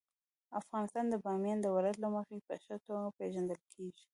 [0.59, 4.05] افغانستان د بامیان د ولایت له مخې په ښه توګه پېژندل کېږي.